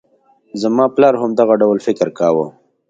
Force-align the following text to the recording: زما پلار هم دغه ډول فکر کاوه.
زما 0.61 0.85
پلار 0.95 1.13
هم 1.21 1.31
دغه 1.39 1.53
ډول 1.61 1.77
فکر 1.87 2.07
کاوه. 2.17 2.45